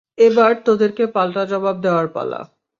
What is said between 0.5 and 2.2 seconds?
তোদেরকে পাল্টা জবাব দেওয়ার